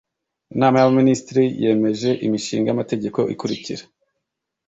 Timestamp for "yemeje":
1.63-2.09